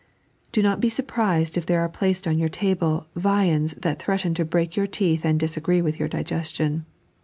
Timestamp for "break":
4.43-4.75